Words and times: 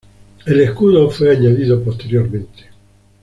El 0.47 0.59
escudo 0.61 1.11
fue 1.11 1.29
añadido 1.29 1.79
posteriormente. 1.83 2.69